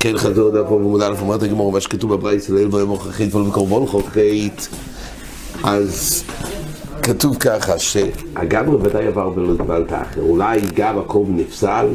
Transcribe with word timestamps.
כן, 0.00 0.18
חזור 0.18 0.50
דף 0.50 0.68
פה 0.68 0.78
במודע 0.78 1.06
א' 1.06 1.14
אומרת 1.20 1.42
הגמור, 1.42 1.72
מה 1.72 1.80
שכתוב 1.80 2.14
בברייס, 2.14 2.48
ליל 2.48 2.68
ויום 2.72 2.88
הוכחית 2.88 3.34
ולא 3.34 3.44
בקורבון 3.44 3.86
חוכית, 3.86 4.68
אז 5.64 6.24
כתוב 7.02 7.36
ככה, 7.38 7.78
שהגמרי 7.78 8.76
ודאי 8.76 9.06
עבר 9.06 9.28
בלבל 9.28 9.84
תאחר, 9.88 10.20
אולי 10.20 10.60
גם 10.74 10.98
הקורבן 10.98 11.36
נפסל, 11.36 11.86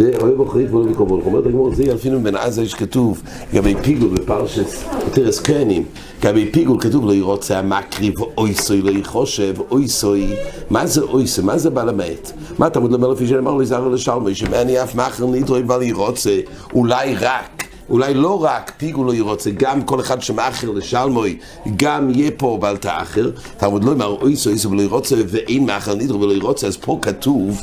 ואוהב 0.00 0.38
הוכחית 0.38 0.70
ולא 0.70 0.86
בקורבן. 0.86 1.26
אומרת 1.26 1.46
הגמור, 1.46 1.74
זה 1.74 1.84
ילפינו 1.84 2.22
בן 2.22 2.36
עזה 2.36 2.68
שכתוב, 2.68 3.22
לגבי 3.52 3.74
פיגול 3.82 4.08
בפרשס, 4.08 4.84
תרס 5.12 5.40
כהנים, 5.40 5.84
לגבי 6.22 6.50
פיגול 6.52 6.80
כתוב 6.80 7.06
לא 7.06 7.14
ירוצה 7.14 7.58
המקריב 7.58 8.14
אויסוי 8.38 8.82
לא 8.82 8.90
יחושב 8.90 9.54
אויסוי, 9.70 10.26
מה 10.70 10.86
זה 10.86 11.00
אויסוי? 11.00 11.44
מה 11.44 11.58
זה 11.58 11.70
בעל 11.70 11.88
המת? 11.88 12.32
מה 12.58 12.70
תמוד 12.70 12.92
למלך 12.92 13.12
לפי 13.12 13.26
שנאמר 13.26 13.56
לי 13.56 13.66
זר 13.66 13.88
לשלמי, 13.88 14.34
שמעני 14.34 14.82
אף 14.82 14.94
מאחר 14.94 15.26
נדרוי 15.26 15.62
בל 15.62 15.82
ירוצה, 15.82 16.40
אולי 16.74 17.14
רק 17.14 17.64
אולי 17.90 18.14
לא 18.14 18.44
רק 18.44 18.72
פיגו 18.76 19.04
לא 19.04 19.14
ירוצה, 19.14 19.50
גם 19.50 19.82
כל 19.82 20.00
אחד 20.00 20.22
שמאחר 20.22 20.70
לשלמוי, 20.70 21.38
גם 21.76 22.10
יהיה 22.10 22.30
פה 22.36 22.58
בעל 22.60 22.76
תאחר. 22.76 23.30
תלמוד 23.56 23.84
לא 23.84 23.92
אמר 23.92 24.06
אויסו 24.06 24.50
אויסו 24.50 24.70
ולא 24.70 24.82
ירוצה 24.82 25.16
ואין 25.28 25.66
מאחר 25.66 25.94
נדרו 25.94 26.20
ולא 26.20 26.32
ירוצה, 26.32 26.66
אז 26.66 26.76
פה 26.76 26.98
כתוב 27.02 27.62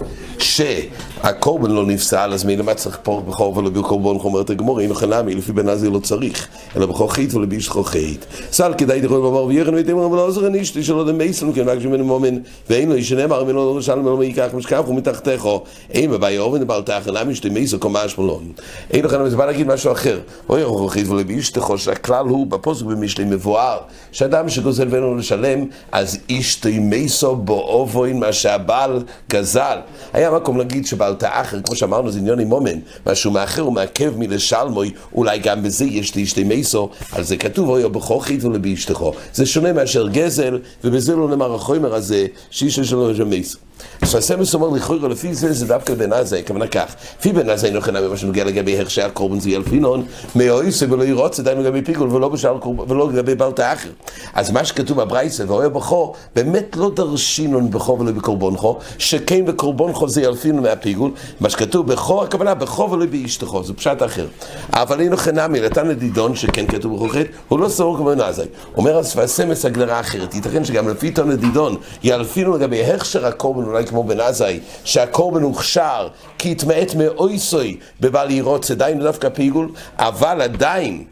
שהקורבן 1.23 1.71
לא 1.71 1.85
נפסל, 1.85 2.33
אז 2.33 2.43
מילא 2.43 2.63
מה 2.63 2.73
צריך 2.73 2.99
פה 3.03 3.23
בכור 3.27 3.57
ולא 3.57 3.69
בקורבן 3.69 4.19
חומרת 4.19 4.49
הגמור, 4.49 4.79
אין 4.79 4.89
לכם 4.89 5.09
למה, 5.09 5.31
לפי 5.31 5.51
בן 5.51 5.69
עזר 5.69 5.89
לא 5.89 5.99
צריך, 5.99 6.47
אלא 6.75 6.85
בכור 6.85 7.13
חית 7.13 7.33
ולא 7.33 7.45
ביש 7.45 7.69
חור 7.69 7.89
חית. 7.89 8.25
סל 8.51 8.73
כדאי 8.77 9.01
דחוי 9.01 9.17
בבר 9.17 9.45
וירן 9.45 9.73
ויתאמר 9.73 10.09
ולא 10.09 10.25
עוזר 10.25 10.47
אני 10.47 10.61
אשתי 10.61 10.83
שלא 10.83 11.11
דמייסן 11.11 11.53
כן 11.53 11.69
רק 11.69 11.79
שמנו 11.79 12.05
מומן 12.05 12.37
ואין 12.69 12.89
לו 12.89 12.97
ישנאמר 12.97 13.43
ממנו 13.43 13.75
לא 13.75 13.81
שלם 13.81 14.05
ולא 14.05 14.23
ייקח 14.23 14.47
משכח 14.53 14.81
ומתחתך 14.87 15.47
אין 15.91 16.11
בבעי 16.11 16.37
אובן 16.37 16.67
בעל 16.67 16.81
תאחר 16.81 17.11
למה 17.11 17.31
אשתי 17.31 17.49
מייסו 17.49 17.79
קומה 17.79 18.07
שמלון 18.07 18.51
אין 18.91 19.05
לכם 19.05 19.29
זה 19.29 19.37
בא 19.37 19.45
להגיד 19.45 19.67
משהו 19.67 19.91
אחר. 19.91 20.19
אוי 20.49 20.63
אורחית 20.63 21.07
ולבישתכו 21.07 21.77
שהכלל 21.77 22.25
הוא 22.25 22.47
בפוסק 22.47 22.85
במשלי 22.85 23.25
מבואר 23.25 23.77
שאדם 24.11 24.49
שגוזל 24.49 24.87
ואינו 24.89 25.15
לשלם 25.15 25.65
אז 25.91 26.17
אשתי 26.31 26.79
מייסו 26.79 27.35
באובוין 27.35 28.19
מה 28.19 28.33
שהבעל 28.33 29.03
גזל. 29.29 29.77
היה 30.13 30.31
מקום 30.31 30.57
להגיד 30.57 30.85
שבעל 30.85 31.10
תאחר 31.13 31.61
כמו 31.61 31.75
שאמרנו 31.75 32.11
זה 32.11 32.19
עניון 32.19 32.39
עם 32.39 32.47
מומן 32.47 32.79
משהו 33.05 33.31
מאחר 33.31 33.61
הוא 33.61 33.73
מעכב 33.73 34.13
מלשלמוי 34.17 34.91
אולי 35.15 35.39
גם 35.39 35.63
בזה 35.63 35.85
יש 35.85 36.15
לי 36.15 36.23
אשתי 36.23 36.43
מייסו. 36.43 36.89
על 37.11 37.23
זה 37.23 37.37
כתוב 37.37 37.69
אוי 37.69 37.83
אורחית 37.83 38.43
ולבישתכו 38.43 39.13
זה 39.33 39.45
שונה 39.45 39.73
מאשר 39.73 40.07
גזל 40.07 40.59
ובזה 40.83 41.15
לא 41.15 41.29
נאמר 41.29 41.55
החומר 41.55 41.95
הזה 41.95 42.25
שאיש 42.49 42.79
שלו 42.79 43.11
יש 43.11 43.19
מייסו 43.19 43.57
אז 44.01 44.15
הסמס 44.15 44.53
אומר 44.53 44.67
לכאורה 44.67 45.07
לפי 45.09 45.33
זה 45.33 45.53
זה 45.53 45.65
דווקא 45.65 45.93
בן 45.93 46.13
עזה, 46.13 46.41
כמובן 46.41 46.67
כך, 46.67 46.95
לפי 47.19 47.33
בן 47.33 47.49
עזה 47.49 47.67
אינו 47.67 47.81
חינם 47.81 48.03
במה 48.03 48.17
שנוגע 48.17 48.43
לגבי 48.43 48.75
איך 48.75 48.91
שהקורבן 48.91 49.39
זה 49.39 49.49
ילפינון, 49.49 50.05
מאויסה 50.35 50.85
ולא 50.89 51.03
ירוץ 51.03 51.39
עדיין 51.39 51.61
לגבי 51.61 51.81
פיגול 51.81 52.09
ולא 52.15 52.29
בשאר 52.29 52.57
ולא 52.87 53.09
לגבי 53.09 53.35
בל 53.35 53.51
תאחר. 53.51 53.89
אז 54.33 54.51
מה 54.51 54.65
שכתוב 54.65 55.01
בברייסה 55.01 55.43
ואוהב 55.47 55.73
בכו, 55.73 56.13
באמת 56.35 56.75
לא 56.75 56.91
דרשינון 56.95 57.71
בכו 57.71 57.99
ולא 57.99 58.11
בקורבנכו, 58.11 58.77
שכן 58.97 59.45
בקורבנכו 59.45 60.09
זה 60.09 60.21
ילפינון 60.21 60.63
מהפיגול, 60.63 61.11
מה 61.39 61.49
שכתוב 61.49 61.87
בכו, 61.87 62.23
הכוונה 62.23 62.53
בכו 62.53 62.91
ולא 62.91 63.05
באשתכו, 63.05 63.63
זה 63.63 63.73
פשט 63.73 64.03
אחר. 64.05 64.27
אבל 64.73 65.01
אינו 65.01 65.17
חינמי, 65.17 65.59
נתן 65.59 65.87
לדידון 65.87 66.35
שכן 66.35 66.67
כתוב 66.67 66.95
בכוחית, 66.95 67.27
הוא 67.47 67.59
לא 67.59 67.69
סבור 67.69 67.97
כמו 67.97 68.05
בן 68.05 68.21
עזה. 68.21 68.45
אומר 68.77 68.97
אז 68.97 69.13
והסמס 69.15 69.65
הגדרה 69.65 69.99
אחרת, 69.99 70.35
ייתכן 70.35 70.65
שגם 70.65 70.89
לפי 70.89 71.11
תון 71.11 71.29
לדידון 71.29 71.75
ילפינון 72.03 72.59
לגבי 72.61 72.83
הכשר 72.83 73.25
הקורבן 73.25 73.70
אולי 73.71 73.85
כמו 73.85 74.03
בן 74.03 74.19
עזאי, 74.19 74.59
שהקורבן 74.83 75.41
הוכשר 75.41 76.07
כי 76.37 76.51
התמעט 76.51 76.95
מאויסוי 76.95 77.77
בבל 77.99 78.31
ירוץ, 78.31 78.71
עדיין 78.71 78.99
דווקא 78.99 79.29
פיגול, 79.29 79.69
אבל 79.97 80.41
עדיין 80.41 81.03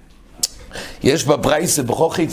יש 1.03 1.25
בברייסה 1.25 1.81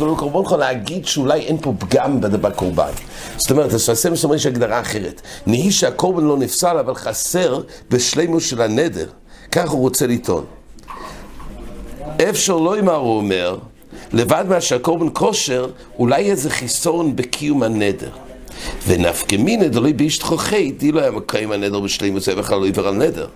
ולא 0.03 0.15
קורבן 0.19 0.41
יכול 0.41 0.59
להגיד 0.59 1.07
שאולי 1.07 1.41
אין 1.41 1.59
פה 1.61 1.73
פגם 1.79 2.21
בקורבן. 2.21 2.91
זאת 3.37 3.51
אומרת, 3.51 3.73
הספסם 3.73 4.13
אומר 4.25 4.35
יש 4.35 4.47
הגדרה 4.47 4.81
אחרת. 4.81 5.23
נהי 5.47 5.73
שהקורבן 5.73 6.25
לא 6.25 6.37
נפסל 6.37 6.79
אבל 6.79 6.95
חסר 6.95 7.61
בשלימו 7.91 8.41
של 8.41 8.63
הנדר. 8.63 9.07
כך 9.53 9.71
הוא 9.71 9.81
רוצה 9.81 10.07
לטעון. 10.07 10.45
אפשר 12.31 12.57
לא 12.57 12.79
אמר, 12.79 12.95
הוא 12.95 13.17
אומר, 13.17 13.59
לבד 14.13 14.45
מה 14.49 14.61
שהקורבן 14.61 15.09
כושר, 15.13 15.67
אולי 15.99 16.31
איזה 16.31 16.51
חיסרון 16.51 17.17
בקיום 17.17 17.63
הנדר. 17.63 18.11
ונפקא 18.87 19.37
מינא 19.37 19.69
דלוי 19.69 19.93
באשתכו 19.93 20.37
חטא, 20.37 20.87
לא 20.93 21.01
היה 21.01 21.11
מקיים 21.11 21.53
הנדר 21.53 21.81
בשלימות 21.81 22.23
זה 22.23 22.35
בכלל 22.35 22.59
לא 22.59 22.65
עיוור 22.65 22.89
על 22.89 22.95
נדר. 22.95 23.27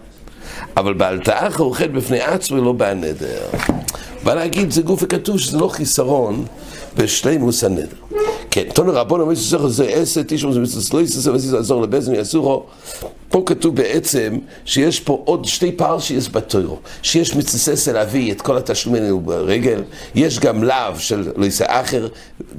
אבל 0.77 0.95
בעל 0.95 1.19
תאחר 1.19 1.63
הוא 1.63 1.77
בפני 1.93 2.21
עצמו 2.21 2.57
לא 2.57 2.73
בהנדר. 2.73 3.41
בא 4.25 4.35
להגיד, 4.35 4.71
זה 4.71 4.83
גוף 4.83 5.03
וכתוב 5.03 5.39
שזה 5.39 5.59
לא 5.59 5.69
חיסרון 5.69 6.45
בשלימוס 6.97 7.65
הנדר. 7.65 7.97
כן, 8.51 8.65
תונו 8.75 8.93
רבון 8.95 9.21
אומר 9.21 9.35
שצריך 9.35 9.67
זה 9.67 9.85
עשר, 9.85 10.23
תשעו 10.27 10.53
זה 10.53 10.61
מצטס 10.61 10.93
לא 10.93 11.01
יסתסר 11.01 11.35
וסיס 11.35 11.53
לעזור 11.53 11.83
לבזן 11.83 12.15
יסורו. 12.15 12.67
פה 13.31 13.43
כתוב 13.47 13.77
בעצם 13.77 14.39
שיש 14.65 15.01
פה 15.01 15.23
עוד 15.25 15.45
שתי 15.45 15.73
פרשיס 15.73 16.29
בתוירו, 16.29 16.79
שיש 17.03 17.37
מצטסס 17.37 17.89
להביא 17.89 18.33
את 18.33 18.43
כל 18.43 18.57
התשלומים 18.57 19.25
ברגל, 19.25 19.83
יש 20.15 20.39
גם 20.39 20.65
לאו 20.65 20.99
של 20.99 21.33
לא 21.37 21.47
אחר, 21.67 22.09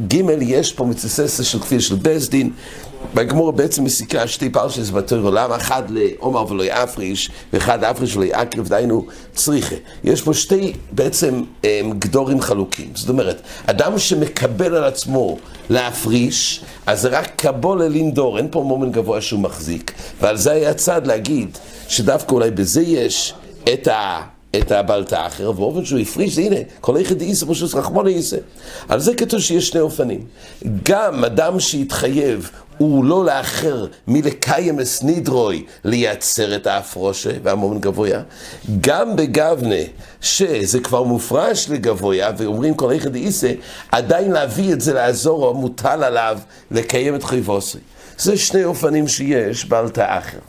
ג' 0.08 0.22
יש 0.42 0.74
פה 0.74 0.86
מצטסס 0.86 1.44
של 1.44 1.60
כפיר 1.60 1.80
של 1.80 1.96
בזדין, 1.96 2.50
והגמור 3.14 3.52
בעצם 3.52 3.84
מסיקה 3.84 4.28
שתי 4.28 4.50
פרשס 4.50 4.90
בתוירו, 4.90 5.32
למה 5.32 5.56
אחד 5.56 5.84
לעומר 5.90 6.52
ולא 6.52 6.64
יפריש, 6.64 7.32
ואחד 7.54 7.84
אפריש 7.84 8.16
ולא 8.16 8.26
יקריב, 8.26 8.68
דהיינו 8.68 9.06
צריכה. 9.36 9.76
יש 10.04 10.22
פה 10.22 10.34
שתי 10.34 10.74
בעצם 10.92 11.44
גדורים 12.00 12.42
חלוקים, 12.42 12.90
זאת 12.96 13.10
אומרת, 13.10 13.42
אדם 13.66 14.00
שמקבל 14.00 14.76
על 14.76 14.84
עצמו 14.84 15.38
להפריש, 15.70 16.62
אז 16.86 17.02
זה 17.02 17.08
רק 17.08 17.32
קבול 17.36 17.82
אלינדור, 17.82 18.38
אין 18.38 18.48
פה 18.52 18.64
מומן 18.64 18.92
גבוה 18.92 19.22
שהוא 19.22 19.40
מחזיק. 19.40 19.92
ועל 20.22 20.38
זה 20.38 20.52
היה 20.62 20.74
צד 20.74 21.08
להגיד 21.08 21.58
שדווקא 21.88 22.34
אולי 22.34 22.52
בזה 22.52 22.82
יש 22.82 23.34
את 23.74 23.88
ה... 23.88 24.22
את 24.60 24.72
הבלטה 24.72 25.20
האחר, 25.20 25.50
ובאופן 25.50 25.86
שהוא 25.86 26.00
הפריש, 26.00 26.38
הנה, 26.38 26.56
כל 26.82 26.98
היכד 26.98 27.18
דאיסא 27.18 27.46
פשוט 27.50 27.76
רחמון 27.76 28.06
דאיסא. 28.06 28.38
על 28.90 29.00
זה 29.00 29.16
כתוב 29.16 29.40
שיש 29.40 29.68
שני 29.68 29.80
אופנים. 29.80 30.26
גם 30.84 31.26
אדם 31.26 31.60
שהתחייב 31.60 32.50
הוא 32.82 33.06
לא 33.06 33.26
לאחר 33.26 33.86
מלקיים 34.08 34.80
אסנידרוי 34.80 35.66
לייצר 35.84 36.56
את 36.56 36.68
האפרושה 36.68 37.30
והמומן 37.44 37.80
גבויה. 37.80 38.22
גם 38.82 39.16
בגבנה, 39.16 39.76
שזה 40.22 40.80
כבר 40.80 41.04
מופרש 41.04 41.70
לגבויה, 41.70 42.32
ואומרים 42.38 42.74
כל 42.74 42.92
היכד 42.92 43.12
דאיסא, 43.12 43.54
עדיין 43.92 44.32
להביא 44.32 44.74
את 44.74 44.82
זה 44.82 44.94
לעזור, 44.94 45.46
או 45.46 45.54
מוטל 45.54 46.04
עליו 46.04 46.40
לקיים 46.72 47.16
את 47.16 47.24
חייבוסי. 47.24 47.78
זה 48.18 48.38
שני 48.38 48.64
אופנים 48.64 49.08
שיש 49.08 49.66
בלטה 49.66 50.18
אחר. 50.18 50.40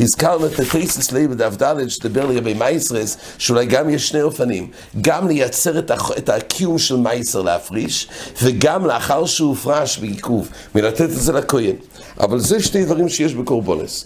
הזכרנו 0.00 0.46
את 0.46 0.58
הטייסס 0.58 1.12
ליה 1.12 1.28
בדף 1.28 1.62
ד' 1.62 1.88
שדיבר 1.88 2.26
לגבי 2.26 2.54
מייסרס, 2.54 3.16
שאולי 3.38 3.66
גם 3.66 3.90
יש 3.90 4.08
שני 4.08 4.22
אופנים, 4.22 4.70
גם 5.00 5.28
לייצר 5.28 5.78
את, 5.78 5.90
הח... 5.90 6.10
את 6.18 6.28
הקיום 6.28 6.78
של 6.78 6.96
מייסר 6.96 7.42
להפריש, 7.42 8.08
וגם 8.42 8.86
לאחר 8.86 9.26
שהוא 9.26 9.48
הופרש 9.48 9.98
בעיכוב, 9.98 10.48
מלתת 10.74 11.00
את 11.00 11.10
זה 11.10 11.32
לכהן. 11.32 11.76
אבל 12.20 12.40
זה 12.40 12.62
שתי 12.62 12.84
דברים 12.84 13.08
שיש 13.08 13.34
בקורבונס. 13.34 14.04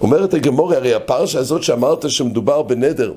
אומרת 0.00 0.34
הגמורי, 0.34 0.76
הרי 0.76 0.94
הפרשה 0.94 1.38
הזאת 1.38 1.62
שאמרת 1.62 2.10
שמדובר 2.10 2.62
בנדר, 2.62 3.12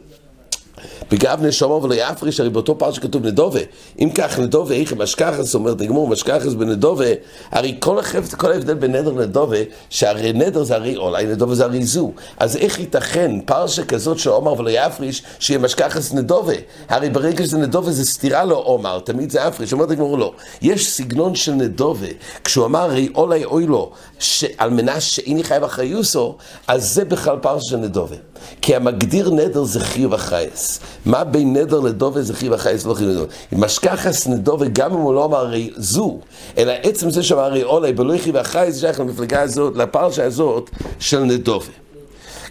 בגב 1.11 1.41
נשומו 1.41 1.83
ולא 1.83 1.95
יפריש, 1.95 2.39
הרי 2.39 2.49
באותו 2.49 2.77
פרש 2.77 2.99
כתוב 2.99 3.25
נדובה. 3.25 3.59
אם 3.99 4.09
כך 4.15 4.39
נדובה, 4.39 4.75
איך 4.75 4.93
משכחס, 4.93 5.55
אומרת 5.55 5.81
הגמור, 5.81 6.07
משכחס 6.07 6.53
בנדובה, 6.53 7.05
הרי 7.51 7.75
כל, 7.79 7.99
החפת, 7.99 8.33
כל 8.33 8.51
ההבדל 8.51 8.73
בין 8.73 8.95
נדר 8.95 9.11
לנדובה, 9.11 9.57
שהרי 9.89 10.33
נדר 10.33 10.63
זה 10.63 10.75
הרי 10.75 10.97
אולי, 10.97 11.25
נדובה 11.25 11.55
זה 11.55 11.63
הרי 11.63 11.83
זו. 11.85 12.11
אז 12.37 12.57
איך 12.57 12.79
ייתכן 12.79 13.39
פרשה 13.45 13.85
כזאת 13.85 14.19
של 14.19 14.29
עומר 14.29 14.59
ולא 14.59 14.69
יפריש, 14.69 15.23
שיהיה 15.39 15.59
משכחס 15.59 16.13
נדובה? 16.13 16.53
הרי 16.89 17.09
ברגע 17.09 17.43
שזה 17.43 17.57
נדובה 17.57 17.91
זה 17.91 18.05
סתירה 18.05 18.45
לו 18.45 18.55
עומר, 18.55 18.99
תמיד 18.99 19.31
זה 19.31 19.39
יפריש. 19.47 19.73
אומרת 19.73 19.91
הגמור 19.91 20.17
לא. 20.17 20.33
יש 20.61 20.89
סגנון 20.89 21.35
של 21.35 21.51
נדובה, 21.51 22.07
כשהוא 22.43 22.65
אמר 22.65 22.79
הרי 22.79 23.09
אולי 23.15 23.45
אוי 23.45 23.65
לו, 23.65 23.91
שעל 24.19 24.69
מנת 24.69 25.01
שאיני 25.01 25.43
חייב 25.43 25.63
אחריוסו, 25.63 26.35
אז 26.67 26.93
זה 26.93 27.05
בכלל 27.05 27.37
פרשה 27.41 27.69
של 27.69 27.77
נדובה. 27.77 28.15
כי 28.61 28.75
המגדיר 28.75 29.29
נדר 29.29 29.63
זה 29.63 29.79
חיוב 29.79 30.13
החייס. 30.13 30.79
מה 31.05 31.23
בין 31.23 31.53
נדר 31.53 31.79
לדובה 31.79 32.21
זה 32.21 32.33
חיוב 32.33 32.53
החייס 32.53 32.85
לא 32.85 32.93
חיוב 32.93 33.09
לדובה. 33.09 33.33
משכחס 33.51 34.27
נדובה 34.27 34.65
גם 34.73 34.91
אם 34.91 34.97
הוא 34.97 35.13
לא 35.13 35.25
אמר 35.25 35.37
הרי 35.37 35.69
זו, 35.77 36.17
אלא 36.57 36.73
עצם 36.83 37.09
זה 37.09 37.23
שאמר 37.23 37.41
הרי 37.41 37.63
אולי 37.63 37.93
בלא 37.93 38.17
חיוב 38.17 38.37
החייס 38.37 38.75
זה 38.75 38.81
שייך 38.81 38.99
למפלגה 38.99 39.41
הזאת, 39.41 39.75
לפרשה 39.75 40.25
הזאת 40.25 40.69
של 40.99 41.19
נדובה. 41.19 41.88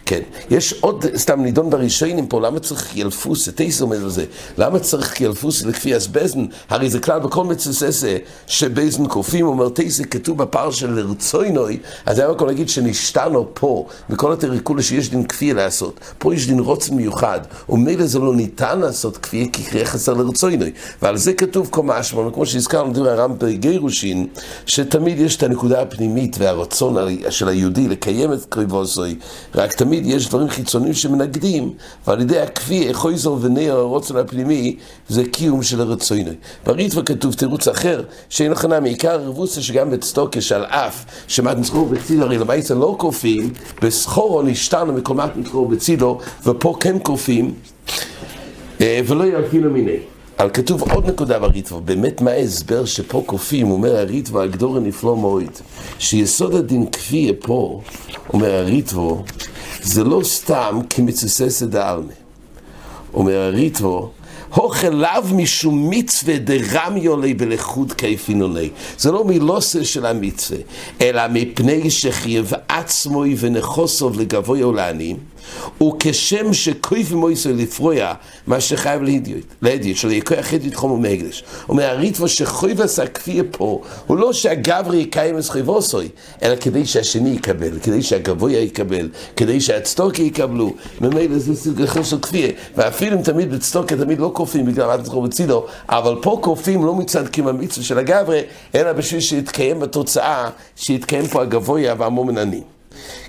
כן. 0.09 0.21
יש 0.51 0.75
עוד, 0.81 1.05
סתם 1.17 1.43
נידון 1.43 1.71
בראשונים 1.71 2.27
פה, 2.27 2.41
למה 2.41 2.61
צריך 2.61 2.97
ילפוס, 2.97 3.49
תייס 3.49 3.83
אומר 3.83 3.97
על 4.03 4.11
זה, 4.11 4.25
למה 4.59 4.79
צריך 4.79 5.21
ילפוס 5.21 5.65
לכפי 5.65 5.97
אסבזן? 5.97 6.45
הרי 6.69 6.91
זה 6.91 7.01
כלל 7.01 7.21
בכל 7.21 7.45
מצוססה 7.45 8.17
שבזן 8.47 9.07
קופים, 9.07 9.47
אומר 9.47 9.69
תייס, 9.69 10.01
כתוב 10.01 10.39
בפר 10.39 10.71
של 10.71 10.91
לרצוינוי, 10.91 11.79
אז 12.07 12.19
היה 12.19 12.31
יכול 12.33 12.49
להגיד 12.49 12.69
שנשתנו 12.69 13.47
פה, 13.55 13.87
מכל 14.09 14.33
התריקולה 14.33 14.83
שיש 14.83 15.11
דין 15.11 15.25
כפי 15.27 15.53
לעשות. 15.53 16.01
פה 16.19 16.35
יש 16.35 16.47
דין 16.47 16.59
רוצן 16.59 16.95
מיוחד, 16.95 17.41
ומילא 17.69 18.07
זה 18.07 18.19
לא 18.19 18.35
ניתן 18.35 18.79
לעשות 18.81 19.17
כפי, 19.17 19.49
כי 19.53 19.63
קריאה 19.63 19.85
חסר 19.85 20.15
לרצוינוי. 20.15 20.73
ועל 21.03 21.17
זה 21.17 21.33
כתוב 21.33 21.69
קומה 21.69 22.03
שמונה, 22.03 22.31
כמו 22.31 22.47
שהזכרנו, 22.47 22.93
דברי 22.93 23.11
הרם 23.11 23.35
בגירושין, 23.39 24.27
שתמיד 24.67 25.19
יש 25.19 25.37
את 25.37 25.43
הנקודה 25.43 25.83
הפנימית 25.83 26.37
והרצון 26.39 26.97
של 27.31 27.49
היהודי 27.49 27.89
לקיים 27.89 28.33
את 28.33 28.45
קריבוסוי, 28.45 29.17
רק 29.55 29.73
תמיד 29.73 29.98
יש 30.05 30.29
דברים 30.29 30.49
חיצוניים 30.49 30.95
שמנגדים, 30.95 31.73
ועל 32.07 32.21
ידי 32.21 32.41
הכפי, 32.41 32.95
חויזור 32.95 33.39
ונר 33.41 33.77
הרוצן 33.77 34.17
הפנימי, 34.17 34.77
זה 35.09 35.25
קיום 35.25 35.63
של 35.63 35.81
הרצוינוי. 35.81 36.35
בריטווה 36.67 37.03
כתוב 37.03 37.35
תירוץ 37.35 37.69
אחר, 37.69 38.03
שאין 38.29 38.51
לך 38.53 38.65
נמי, 38.65 38.89
עיקר 38.89 39.11
הרבוסה 39.11 39.63
שגם 39.63 39.91
בצטוקש 39.91 40.53
על 40.53 40.65
אף, 40.65 41.05
שמתנצחו 41.29 41.87
בצידו, 41.87 42.23
הרי 42.23 42.39
למעשה 42.39 42.75
לא 42.75 42.95
כופים, 42.99 43.53
בסחורו 43.83 44.43
נשתנו 44.43 44.93
מכל 44.93 45.15
מתנצחו 45.15 45.67
בצידו, 45.67 46.19
ופה 46.47 46.77
כן 46.81 46.97
כופים, 47.03 47.55
אה, 48.81 49.01
ולא 49.07 49.25
ילפינו 49.25 49.71
מיני. 49.71 50.18
אבל 50.39 50.51
כתוב 50.51 50.83
עוד 50.93 51.07
נקודה 51.07 51.39
בריטבו, 51.39 51.81
באמת 51.81 52.21
מה 52.21 52.31
ההסבר 52.31 52.85
שפה 52.85 53.23
כופים, 53.27 53.71
אומר 53.71 53.97
הריטבו, 53.97 54.41
הגדור 54.41 54.77
הנפלא 54.77 55.17
מאוד, 55.17 55.45
שיסוד 55.99 56.55
הדין 56.55 56.91
כפי 56.91 57.33
פה, 57.39 57.81
אומר 58.33 58.55
הריטבו, 58.55 59.25
זה 59.83 60.05
לא 60.05 60.21
סתם 60.25 60.81
כמצוססא 60.91 61.67
דעלמא. 61.67 62.13
אומר 63.15 63.37
הריטבו, 63.37 64.11
הוכל 64.55 64.89
לאו 64.89 65.23
משום 65.33 65.91
מצווה 65.91 66.39
דרמיו 66.39 67.21
לי 67.21 67.35
בלכות 67.35 67.93
כיפינוני. 67.93 68.71
זה 68.99 69.13
לא 69.13 69.25
מלוסה 69.25 69.85
של 69.85 70.07
המצווה, 70.07 70.59
אלא 71.01 71.23
מפני 71.31 71.91
שחייב 71.91 72.53
עצמוי 72.69 73.37
ונחוסוב 73.39 74.21
לגבוי 74.21 74.61
עולנים. 74.61 75.17
וכשם 75.83 76.53
שכויף 76.53 77.13
מויסו 77.13 77.51
לפרויה, 77.55 78.15
מה 78.47 78.61
שחייב 78.61 79.03
להדיוט, 79.63 79.97
שלא 79.97 80.11
יקויח 80.11 80.55
את 80.55 80.65
יתחום 80.65 80.91
ומגדש. 80.91 81.45
אומר 81.69 81.85
הריטבו 81.85 82.29
שחויב 82.29 82.81
עשה 82.81 83.07
כפיה 83.07 83.43
פה, 83.51 83.83
הוא 84.07 84.17
לא 84.17 84.33
שהגברי 84.33 84.97
יקיים 84.97 85.39
את 85.39 85.45
חויבוסוי, 85.45 86.09
אלא 86.43 86.57
כדי 86.57 86.87
שהשני 86.87 87.31
יקבל, 87.31 87.79
כדי 87.83 88.03
שהגבויה 88.03 88.61
יקבל, 88.61 89.09
כדי 89.37 89.61
שהצטוקי 89.61 90.23
יקבלו. 90.23 90.75
ממילא 91.01 91.39
זה 91.39 91.57
סוג 91.57 91.83
אחר 91.83 92.03
של 92.03 92.19
כפיה, 92.21 92.49
ואפילו 92.77 93.17
אם 93.17 93.23
תמיד 93.23 93.51
בצטוקי 93.55 93.97
תמיד 93.97 94.19
לא 94.19 94.31
כופים 94.35 94.67
בגלל 94.67 94.97
תזכור 95.03 95.23
בצידו, 95.23 95.67
אבל 95.89 96.15
פה 96.23 96.39
כופים 96.43 96.85
לא 96.85 96.95
מצד 96.95 97.29
קיום 97.29 97.49
המצווה 97.49 97.85
של 97.87 97.99
הגברי, 97.99 98.43
אלא 98.75 98.93
בשביל 98.93 99.21
שיתקיים 99.21 99.81
בתוצאה, 99.81 100.51
שיתקיים 100.77 101.27
פה 101.27 101.43
הגבויה 101.43 101.95
והמומנני. 101.99 102.63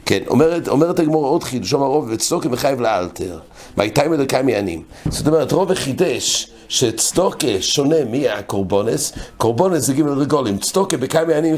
כן, 0.05 0.19
אומרת, 0.27 0.67
אומרת 0.67 0.99
הגמור 0.99 1.25
עוד 1.25 1.43
חידוש, 1.43 1.73
אומר 1.73 1.85
רוב 1.85 2.07
וצדוקה 2.11 2.49
מחייב 2.49 2.81
לאלתר, 2.81 3.39
מהייתיים 3.77 4.13
אלוקי 4.13 4.41
מענים. 4.43 4.83
זאת 5.09 5.27
אומרת, 5.27 5.51
רוב 5.51 5.73
חידש 5.73 6.51
שצדוקה 6.69 7.47
שונה 7.59 7.95
מהקורבונס, 8.11 9.13
קורבונס 9.37 9.83
זה 9.83 9.93
גימל 9.93 10.11
רגולים, 10.11 10.57
צדוקה 10.57 10.97
בקי 10.97 11.17
מענים 11.27 11.55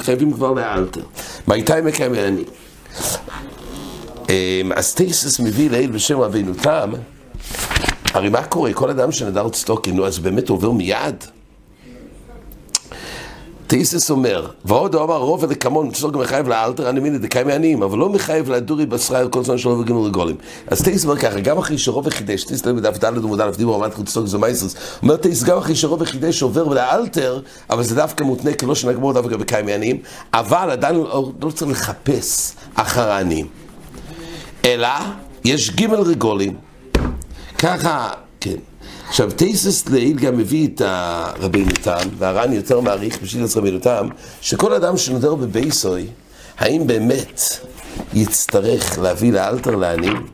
חייבים 0.00 0.32
כבר 0.32 0.52
לאלתר. 0.52 1.02
מהייתיים 1.46 1.86
אלוקי 1.86 2.08
מענים. 2.08 2.44
אז 4.76 4.94
טייסס 4.94 5.40
מביא 5.40 5.70
לעיל 5.70 5.90
בשם 5.90 6.20
רבינו 6.20 6.54
תם, 6.54 6.92
הרי 8.12 8.28
מה 8.28 8.42
קורה? 8.42 8.72
כל 8.72 8.90
אדם 8.90 9.12
שנדר 9.12 9.48
צדוקה, 9.48 9.90
נו, 9.90 10.06
אז 10.06 10.18
באמת 10.18 10.48
עובר 10.48 10.70
מיד? 10.70 11.24
טייסס 13.68 14.10
אומר, 14.10 14.46
ועוד 14.64 14.94
הוא 14.94 15.04
אמר 15.04 15.16
רוב 15.16 15.42
ולקמון, 15.42 15.90
צדוק 15.90 16.16
מחייב 16.16 16.48
לאלתר, 16.48 16.88
אני 16.88 17.00
מבין 17.00 17.18
דקאי 17.18 17.44
מעניים, 17.44 17.82
אבל 17.82 17.98
לא 17.98 18.08
מחייב 18.08 18.50
לדורי 18.50 18.86
בשרה 18.86 19.28
כל 19.28 19.44
זמן 19.44 19.58
שלא 19.58 19.70
וגימל 19.70 19.98
רגולים. 19.98 20.36
אז 20.66 20.82
טייסס 20.82 21.04
אומר 21.04 21.16
ככה, 21.16 21.40
גם 21.40 21.58
אחרי 21.58 21.78
שרוב 21.78 22.06
וחידש, 22.06 22.44
טייסס 22.44 22.66
לב 22.66 22.76
בדף 22.76 22.98
ד' 22.98 23.04
עמוד 23.04 23.40
א', 23.40 23.50
דיבור 23.56 23.74
עמד 23.74 23.94
חוץ 23.94 24.08
צדוק 24.08 24.26
זו 24.26 24.38
מייסרס, 24.38 24.74
אומר 25.02 25.16
טייסס 25.16 25.42
גם 25.42 25.58
אחרי 25.58 25.74
שרוב 25.74 26.02
וחידש 26.02 26.42
עובר 26.42 26.64
לאלתר, 26.64 27.40
אבל 27.70 27.82
זה 27.82 27.94
דווקא 27.94 28.24
מותנה 28.24 28.54
כלא 28.54 28.74
שנגמור 28.74 29.12
דווקא 29.12 29.36
בקאי 29.36 29.62
מעניים, 29.62 29.98
אבל 30.34 30.70
עדיין 30.70 30.94
לא, 30.94 31.32
לא 31.42 31.50
צריך 31.50 31.70
לחפש 31.70 32.52
אחר 32.74 33.10
העניים. 33.10 33.46
אלא, 34.64 34.88
יש 35.44 35.70
גימל 35.70 36.00
רגולים. 36.00 36.56
ככה, 37.58 38.10
כן. 38.40 38.56
עכשיו, 39.08 39.30
טייסס 39.30 39.88
לעיל 39.88 40.18
גם 40.18 40.36
מביא 40.36 40.68
את 40.68 40.82
הרבינו 40.84 41.70
תם, 41.82 42.08
והר"ן 42.18 42.52
יותר 42.52 42.80
מעריך 42.80 43.18
בשביל 43.22 43.44
את 43.44 43.56
רבינו 43.56 43.78
תם, 43.78 44.08
שכל 44.40 44.72
אדם 44.72 44.96
שנודר 44.96 45.34
בבייסוי, 45.34 46.06
האם 46.58 46.86
באמת 46.86 47.42
יצטרך 48.14 48.98
להביא 48.98 49.32
לאלתר 49.32 49.76
לעניים? 49.76 50.26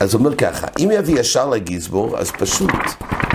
אז 0.00 0.14
הוא 0.14 0.18
אומר 0.18 0.34
ככה, 0.34 0.66
אם 0.80 0.90
יביא 0.94 1.20
ישר 1.20 1.48
לגיזבור, 1.48 2.18
אז 2.18 2.30
פשוט 2.30 2.70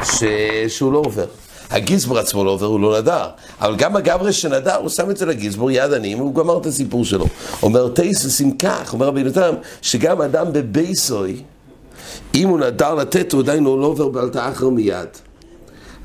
ש... 0.04 0.24
שהוא 0.68 0.94
לא 0.94 0.98
עובר. 0.98 1.26
הגיזבור 1.72 2.20
עצמו 2.20 2.44
לא 2.44 2.52
עובר, 2.52 2.66
הוא 2.66 2.80
לא 2.80 3.00
נדר. 3.00 3.28
אבל 3.62 3.76
גם 3.76 3.96
הגברה 3.96 4.32
שנדר, 4.32 4.76
הוא 4.76 4.90
שם 4.90 5.10
את 5.10 5.18
זה 5.18 5.26
לגיזבור 5.26 5.72
יד 5.72 5.94
עניים, 5.94 6.18
הוא 6.18 6.36
גמר 6.36 6.58
את 6.58 6.66
הסיפור 6.66 7.06
שלו. 7.06 7.26
אומר 7.64 7.88
טייסס, 7.88 8.42
אם 8.42 8.52
כך, 8.52 8.94
אומר 8.94 9.08
רבינו 9.08 9.32
תם, 9.32 9.54
שגם 9.82 10.22
אדם 10.22 10.54
בבייסוי, 10.54 11.42
אם 12.36 12.48
הוא 12.48 12.60
נדר 12.60 12.96
לתת, 12.96 13.34
הוא 13.34 13.42
עדיין 13.42 13.64
לא 13.64 13.86
עובר 13.86 14.10
בעלתה 14.10 14.50
אחר 14.50 14.70
מיד. 14.70 15.08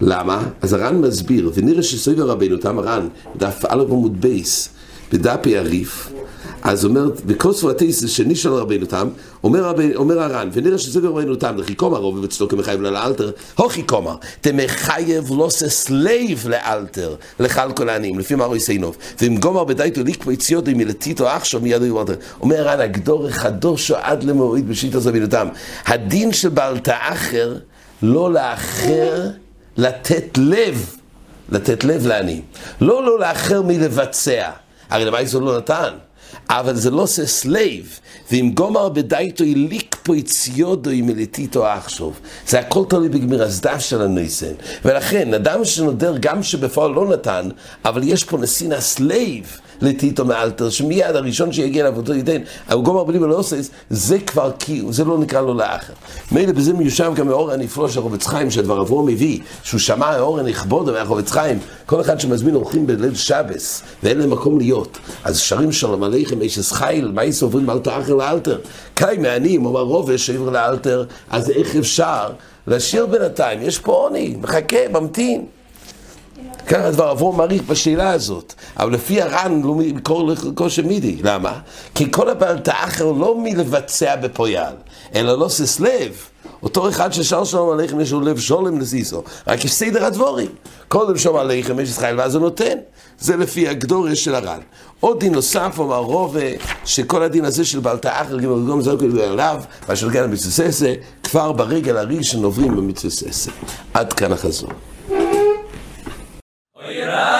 למה? 0.01 0.43
אז 0.63 0.73
הר"ן 0.73 1.01
מסביר, 1.01 1.51
ונראה 1.55 1.83
שסויבר 1.83 2.25
רבינו, 2.29 2.57
תם 2.57 2.79
הר"ן, 2.79 3.09
דף 3.37 3.65
א' 3.69 3.83
עמוד 3.83 4.21
בייס, 4.21 4.69
בדפי 5.13 5.59
הריף, 5.59 6.13
אז 6.67 6.85
אומר, 6.85 7.11
בכוסו 7.27 7.71
הטייסס 7.71 8.11
שנישל 8.11 8.53
רבינו 8.53 8.87
תם, 8.87 9.09
אומר, 9.45 9.73
אומר 9.95 10.23
הר"ן, 10.23 10.49
ונראה 10.53 10.79
שסויבר 10.79 11.09
רבינו 11.09 11.35
תם, 11.35 11.57
לכי 11.59 11.75
קומר 11.75 11.99
רוב 11.99 12.19
וצדוק 12.23 12.53
מחייב 12.53 12.81
לאלתר, 12.81 13.31
הוכי 13.55 13.83
קומר, 13.83 14.17
תמחייב 14.41 15.31
לוסס 15.31 15.91
לייב 15.91 16.49
לאלתר, 16.49 17.15
לחל 17.41 17.73
כל 17.73 17.89
העניים, 17.89 18.19
לפי 18.19 18.35
מרו 18.35 18.57
יסיינוב, 18.57 18.97
ואם 19.21 19.37
גומר 19.37 19.65
בדייתו 19.65 20.03
ליקפו 20.03 20.33
יציודו 20.33 20.71
מלטיטו 20.75 21.29
עכשיו 21.29 21.61
מיד 21.61 21.81
הוא 21.81 21.87
יורדר. 21.87 22.15
אומר 22.41 22.69
הר"ן, 22.69 22.81
הגדור 22.81 23.31
חדושו 23.31 23.97
עד 23.97 24.25
למועיד 24.25 24.69
בשיטה 24.69 25.01
זו 25.01 25.11
רבינו 25.11 25.27
תם. 25.27 25.49
הדין 25.87 26.33
של 26.33 26.49
בעלתה 26.49 26.97
אחר, 27.01 27.57
לא 28.03 28.33
לאחר 28.33 29.29
לתת 29.77 30.39
לב, 30.39 30.97
לתת 31.49 31.85
לב 31.85 32.07
לעניים. 32.07 32.43
לא 32.81 33.07
לא 33.07 33.19
לאחר 33.19 33.63
מלבצע. 33.63 34.51
הרי 34.91 35.05
למה 35.05 35.25
זה 35.25 35.41
לא 35.41 35.57
נתן? 35.57 35.91
אבל 36.51 36.77
זה 36.77 36.91
לא 36.91 37.03
עושה 37.03 37.27
סלייב, 37.27 38.01
ואם 38.33 38.51
גומר 38.55 38.89
בדייתו 38.89 39.45
יליק 39.45 39.97
פה 40.03 40.17
יציודו 40.17 40.91
מלטיתו 40.95 41.67
עכשיו. 41.67 42.11
זה 42.49 42.61
הכל 42.61 42.85
תלוי 42.89 43.09
בגמיר 43.09 43.43
הזדף 43.43 43.79
של 43.79 44.03
הנויסן. 44.03 44.53
ולכן, 44.85 45.35
אדם 45.35 45.65
שנודר 45.65 46.15
גם 46.21 46.43
שבפועל 46.43 46.91
לא 46.91 47.09
נתן, 47.09 47.49
אבל 47.85 48.01
יש 48.05 48.25
פה 48.25 48.39
נסין 48.39 48.73
הסלייב. 48.73 49.59
לטיטו 49.81 50.25
מאלתר, 50.25 50.71
שמיד 50.71 51.17
הראשון 51.17 51.53
שיגיע 51.53 51.85
לעבודו 51.85 52.15
ייתן, 52.15 52.41
אבל 52.69 52.83
גומר 52.83 53.05
בלי 53.05 53.19
עושה, 53.19 53.57
זה 53.91 54.19
כבר 54.19 54.51
קיום, 54.59 54.93
זה 54.93 55.05
לא 55.05 55.19
נקרא 55.19 55.41
לו 55.41 55.55
לאחר. 55.55 55.93
מילא 56.33 56.53
בזה 56.53 56.73
מיושב 56.73 57.13
גם 57.15 57.29
האור 57.29 57.53
הנפלא 57.53 57.89
של 57.89 58.01
חובץ 58.01 58.27
חיים, 58.27 58.51
שדבר 58.51 58.83
אברום 58.83 59.07
מביא, 59.07 59.39
שהוא 59.63 59.81
שמע 59.81 60.07
האור 60.07 60.39
הנכבודו 60.39 60.93
מהחובץ 60.93 61.31
חיים, 61.31 61.59
כל 61.87 62.01
אחד 62.01 62.21
שמזמין 62.21 62.55
אורחים 62.55 62.87
בליל 62.87 63.15
שבס, 63.15 63.83
ואין 64.03 64.19
להם 64.19 64.31
מקום 64.31 64.59
להיות, 64.59 64.99
אז 65.25 65.39
שרים 65.39 65.73
שלום 65.73 66.03
עליכם, 66.03 66.41
איש 66.41 66.73
חיל, 66.73 67.11
מה 67.15 67.25
יש 67.25 67.43
עוברים 67.43 67.67
מאלתר 67.67 68.01
אחר 68.01 68.15
לאלתר? 68.15 68.59
קאי 68.95 69.19
מענים, 69.19 69.67
אומר 69.67 69.81
רובש 69.81 70.27
שעבר 70.27 70.51
לאלתר, 70.51 71.05
אז 71.31 71.51
איך 71.51 71.77
אפשר 71.77 72.31
לשיר 72.67 73.07
בינתיים? 73.07 73.63
יש 73.63 73.79
פה 73.79 73.93
עוני, 73.93 74.37
מחכה, 74.41 74.89
ממתין. 74.93 75.47
ככה 76.67 76.91
דבר 76.91 77.13
אברום 77.13 77.37
מעריך 77.37 77.63
בשאלה 77.63 78.11
הזאת. 78.11 78.55
אבל 78.79 78.93
לפי 78.93 79.23
הר"ן 79.23 79.63
לא 79.65 79.75
מקור 79.75 80.27
לכושר 80.27 80.83
מידי. 80.83 81.17
למה? 81.23 81.59
כי 81.95 82.11
כל 82.11 82.31
הבעלת 82.31 82.69
האחר 82.69 83.13
לא 83.13 83.39
מלבצע 83.39 84.17
בפויאל, 84.17 84.75
אלא 85.15 85.39
לא 85.39 85.49
סס 85.49 85.81
לב. 85.81 86.17
אותו 86.63 86.89
אחד 86.89 87.13
ששר 87.13 87.45
שלום 87.45 87.71
עליכם 87.71 88.01
יש 88.01 88.13
לו 88.13 88.21
לב 88.21 88.39
שולם 88.39 88.81
לסיסו. 88.81 89.23
רק 89.47 89.65
יש 89.65 89.73
סדר 89.73 90.05
הדבורים. 90.05 90.51
קודם 90.89 91.19
שלום 91.19 91.37
עליכם 91.37 91.81
יש 91.81 91.89
ישראל 91.89 92.19
ואז 92.19 92.35
הוא 92.35 92.43
נותן. 92.43 92.79
זה 93.19 93.37
לפי 93.37 93.69
הגדורש 93.69 94.25
של 94.25 94.35
הר"ן. 94.35 94.61
עוד 95.01 95.21
דין 95.21 95.35
נוסף 95.35 95.75
אומר 95.79 95.97
רובה, 95.97 96.41
שכל 96.85 97.23
הדין 97.23 97.45
הזה 97.45 97.65
של 97.65 97.81
בעלת 97.81 98.05
האחר 98.05 98.39
גמר 98.39 98.59
גום 98.59 98.81
זרקו 98.81 99.05
עליו, 99.23 99.63
מה 99.89 99.97
של 99.97 100.11
גן 100.11 100.23
המצוססה, 100.23 100.95
כבר 101.23 101.53
ברגל 101.53 101.97
הראשון 101.97 102.45
עוברים 102.45 102.77
במצוססה. 102.77 103.51
עד 103.95 104.13
כאן 104.13 104.33
החזור. 104.33 104.71
Well, 106.87 106.95
are. 107.03 107.36